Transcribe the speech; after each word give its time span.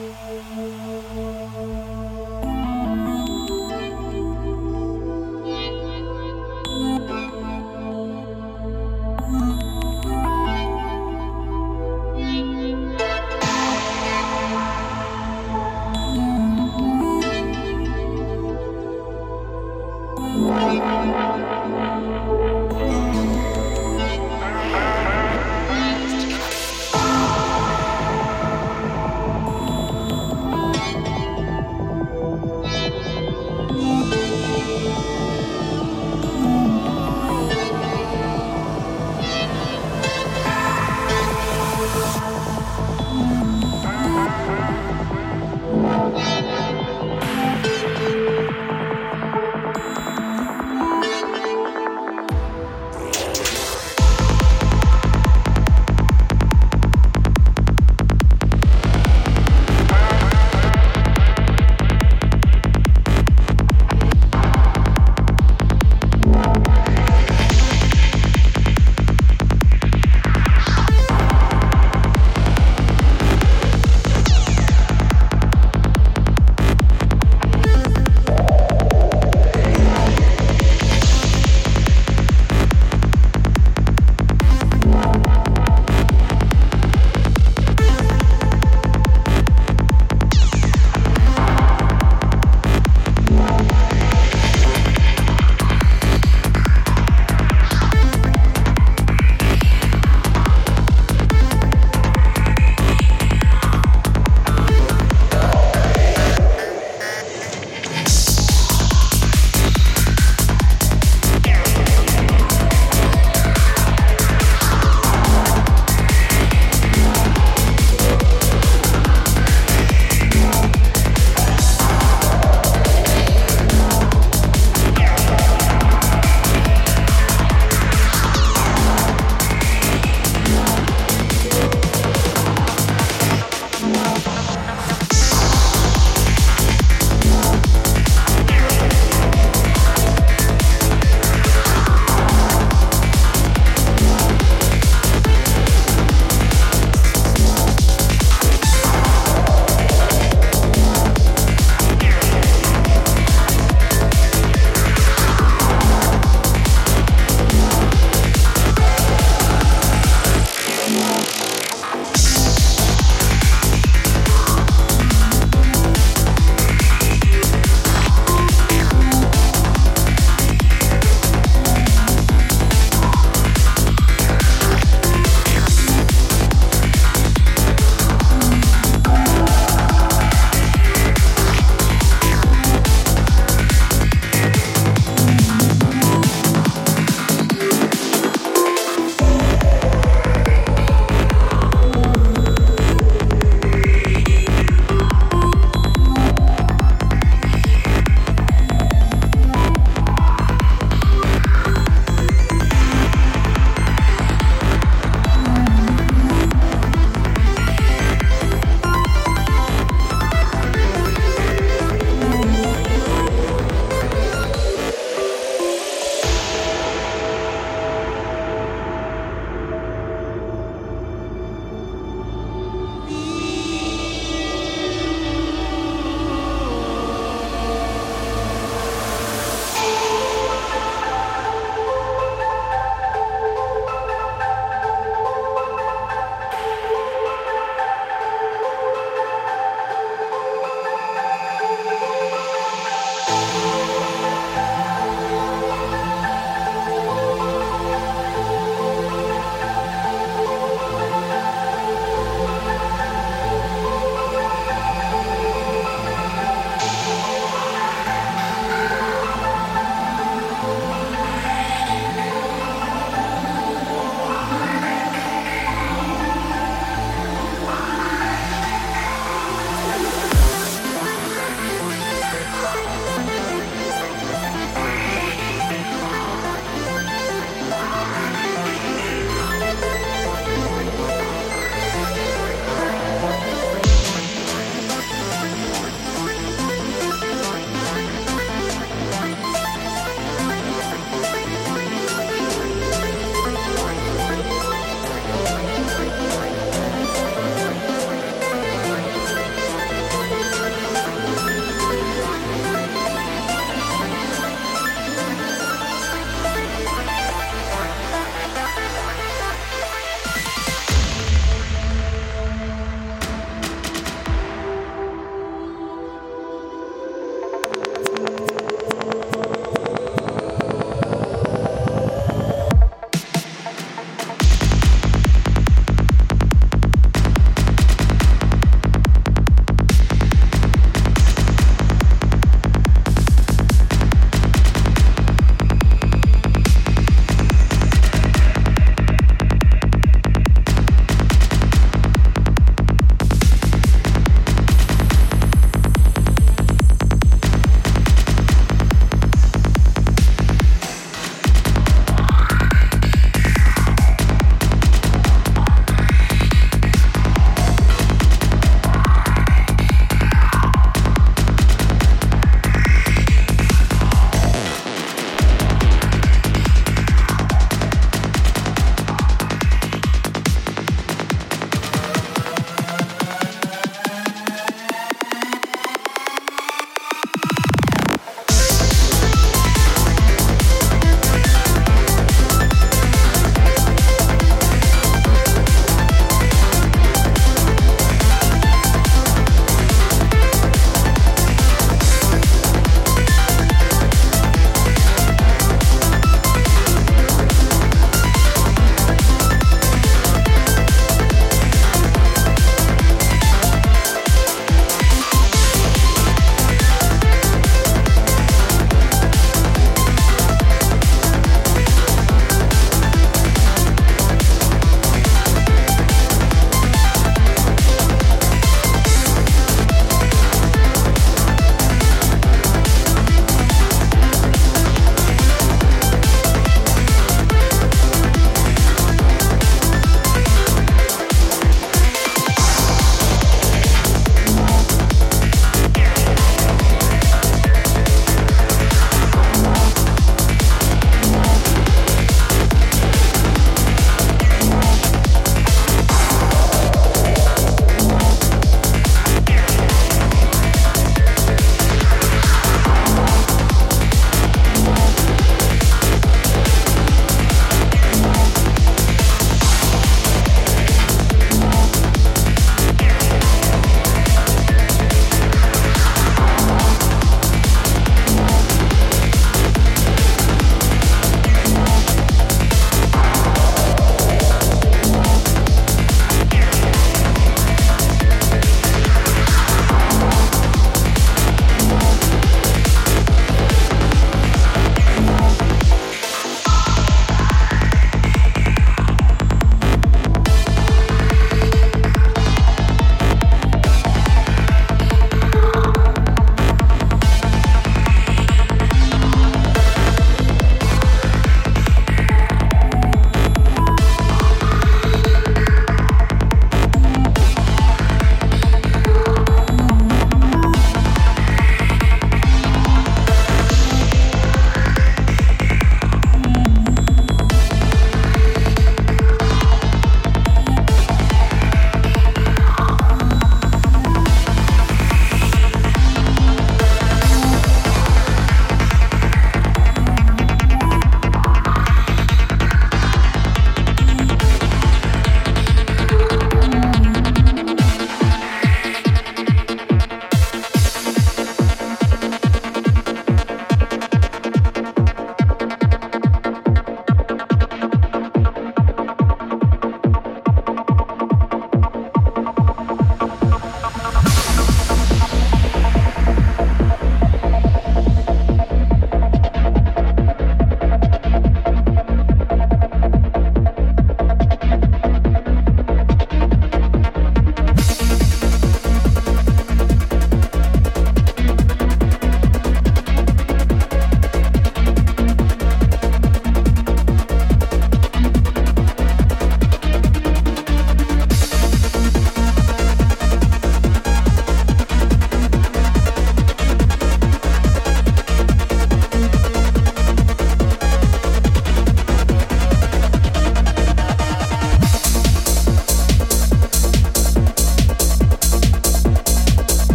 Música 0.00 0.69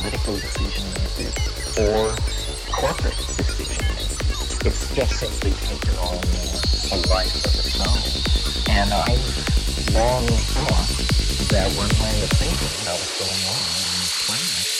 political 0.00 0.34
decision 0.34 0.84
makers 0.96 1.76
or 1.76 2.16
corporate 2.72 3.16
decision 3.36 3.84
makers. 3.84 4.16
It's 4.64 4.94
just 4.94 5.20
simply 5.20 5.52
taken 5.68 5.94
on 5.98 6.16
a 6.92 6.98
life 7.12 7.36
of 7.36 7.52
its 7.60 7.76
own. 7.84 8.00
And 8.74 8.92
I 8.94 9.12
long 9.92 10.26
thought 10.56 10.88
that 11.50 11.68
one 11.76 11.92
way 12.00 12.22
of 12.22 12.30
thinking 12.40 12.72
about 12.82 12.96
what's 12.96 13.18
going 13.18 13.44
on 13.44 13.60
on 13.60 14.00
this 14.00 14.26
planet 14.26 14.79